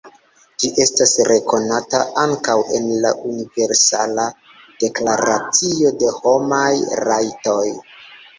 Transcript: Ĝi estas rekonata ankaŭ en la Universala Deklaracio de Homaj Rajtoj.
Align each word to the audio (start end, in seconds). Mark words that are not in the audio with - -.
Ĝi 0.61 0.69
estas 0.83 1.11
rekonata 1.27 1.99
ankaŭ 2.21 2.55
en 2.77 2.87
la 3.03 3.11
Universala 3.33 4.25
Deklaracio 4.85 5.93
de 6.01 6.11
Homaj 6.17 6.73
Rajtoj. 7.05 7.63